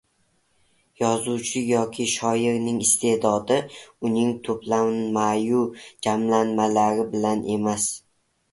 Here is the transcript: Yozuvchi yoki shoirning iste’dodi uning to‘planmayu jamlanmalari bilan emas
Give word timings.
Yozuvchi 1.01 1.61
yoki 1.71 2.07
shoirning 2.13 2.79
iste’dodi 2.87 3.59
uning 4.09 4.33
to‘planmayu 4.49 5.63
jamlanmalari 6.09 7.09
bilan 7.15 7.49
emas 7.61 7.91